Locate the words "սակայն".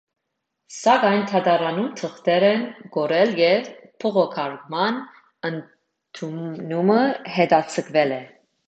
0.75-1.19